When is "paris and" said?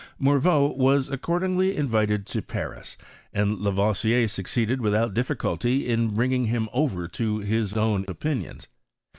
2.41-3.59